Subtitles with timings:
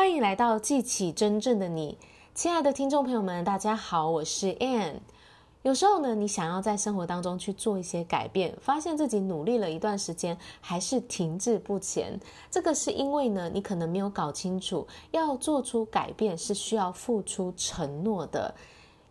[0.00, 1.98] 欢迎来到记起真正的你，
[2.34, 4.94] 亲爱的听众朋友们，大家好，我是 Ann。
[5.60, 12.18] 有时候呢，你想要在生活当中去做一些改变，发现自己努力了一段时间，还是停滞不前。
[12.50, 18.54] 这个是因为呢，你可能没有搞清楚，要做出改变是需要付出承诺的。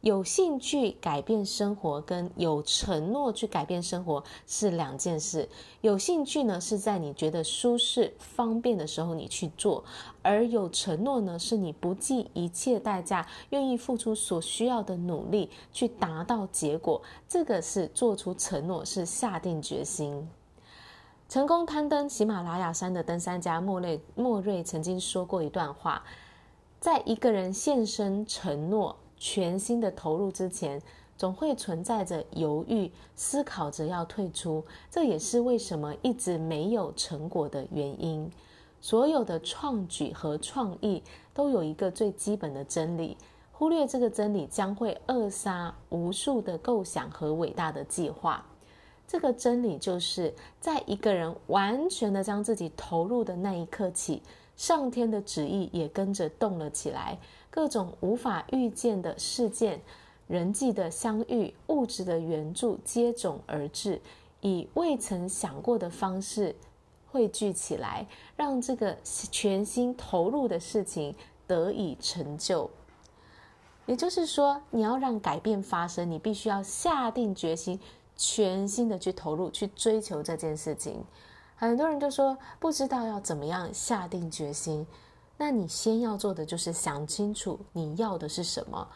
[0.00, 5.48] 有兴趣改变生活，跟有承诺去改变生活是两件事。
[5.80, 9.82] 有兴趣呢，是在你觉得舒适、方便的时候你去做；
[10.22, 17.02] 而有承诺呢，是你不计一切代价，愿意付出所需要的努力去达到结果。
[17.28, 20.28] 这个是做出承诺，是下定决心。
[21.28, 26.04] 成功攀登喜马拉雅山的登山家莫瑞莫瑞曾经说过一段话：
[26.78, 28.94] 在一个人现身承诺。
[29.18, 30.80] 全心的投入之前，
[31.16, 34.64] 总会存在着犹豫，思考着要退出。
[34.90, 38.30] 这也是为什么一直没有成果的原因。
[38.80, 41.02] 所有的创举和创意
[41.34, 43.16] 都有一个最基本的真理，
[43.50, 48.46] 忽略这个真理将会扼杀无数的构想和伟大的计划。
[49.08, 54.22] 这个真理就是在一个人完全的将自己投入的那一刻起，
[54.54, 57.18] 上天的旨意也跟着动了起来。
[57.50, 59.80] 各种无法预见的事件、
[60.26, 64.00] 人际的相遇、物质的援助接踵而至，
[64.40, 66.54] 以未曾想过的方式
[67.10, 71.14] 汇聚起来，让这个全心投入的事情
[71.46, 72.70] 得以成就。
[73.86, 77.80] 也就是说，你要让改变发生，你必须要下定决心，
[78.14, 81.02] 全心的去投入，去追求这件事情。
[81.56, 84.86] 很多人就说，不知道要怎么样下定决心。
[85.40, 88.86] 那你先要做的就是想清楚你要的是什么，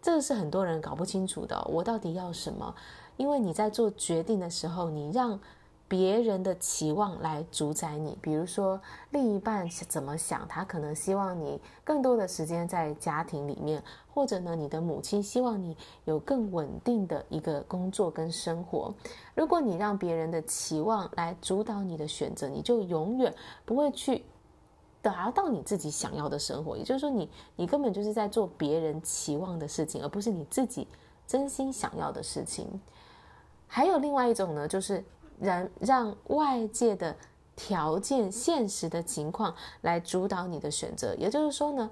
[0.00, 1.60] 这个是很多人搞不清楚的。
[1.68, 2.74] 我到底要什么？
[3.16, 5.38] 因为你在做决定的时候，你让
[5.88, 8.16] 别人的期望来主宰你。
[8.22, 13.82] 比如说，另一半怎么想，他可能希望你更多的时间在家庭里面，
[14.14, 18.94] 或者呢，你的母亲希望你有更稳定的一个工作跟生活。
[19.34, 23.34] 如果你让别人的期望来主导你的选择，你就永远
[23.64, 24.24] 不会去。
[25.00, 30.86] 达到你自己想要的生活，也就是说你，你根本就是在做别人期望的事情，而不是你自己
[31.26, 32.68] 真心想要的事情。
[33.66, 35.04] 还有另外一种呢，就是
[35.38, 37.14] 让让外界的
[37.54, 41.14] 条件、现实的情况来主导你的选择。
[41.16, 41.90] 也就是说呢，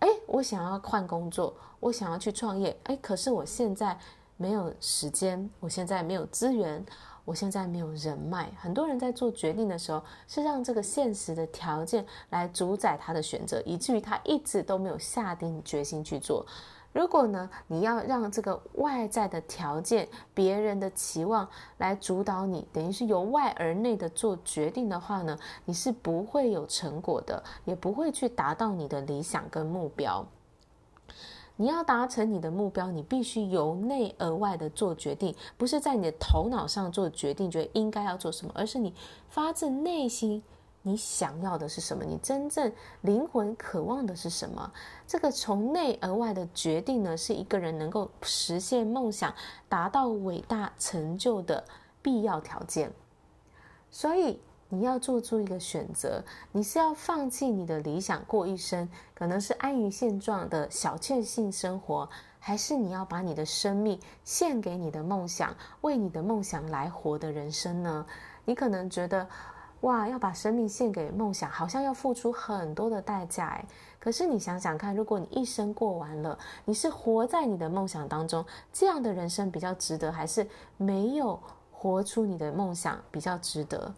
[0.00, 3.98] 哎，我想要换工作，我想要去创业，哎，可是我现在
[4.36, 6.84] 没有时间，我现在没有资源。
[7.24, 16.44] 我现在没有人脉，很多人在做决定的时候是让这个现实的条件来主宰他的选择，以至于他一直都没有下定决心去做。
[16.92, 30.26] 如果呢，你要让这个外在的条件、别人的期望来主导你，等于是由外而内的做决定的话呢，你是不会有成果的，也不会去达到你的理想跟目标。
[31.56, 38.94] 你要达成你的目标，你必须由内而外的做决定，不是在你的头脑上做决定，觉得应该要做什么，而是你
[39.28, 40.42] 发自内心，
[40.82, 44.72] 你想要的是什么，你真正灵魂渴望的是什么。
[45.06, 49.34] 这个从内而外的决定呢，是一个人能够实现梦想、
[49.68, 51.64] 达到伟大成就的
[52.00, 52.92] 必要条件。
[53.90, 54.40] 所以。
[54.74, 68.06] 你要做出一个选择，你是要放弃你的理想，过一生可能是安于现状的小确幸生活，还是你要把你的生命献给你的梦想，为你的梦想来活的人生呢？
[68.46, 69.28] 你可能觉得，
[69.82, 73.66] 哇，要把生命献给梦想，好像要付出很多的代价诶。
[74.00, 81.38] 可是你想想看，如果你一生过完了，你是活在你的梦想当中，这样的人生比较值得，还是没有
[81.70, 83.94] 活出你的梦想比较值得？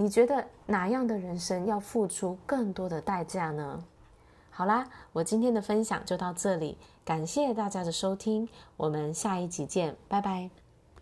[0.00, 3.84] 你觉得哪样的人生要付出更多的代价呢？
[4.48, 10.59] 好啦，我今天的分享就到这里，感谢大家的收听，我们下一集见，拜拜。